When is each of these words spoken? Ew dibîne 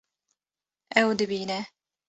Ew 0.99 1.09
dibîne 1.19 1.59